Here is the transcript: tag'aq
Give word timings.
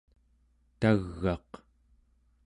tag'aq 0.79 1.51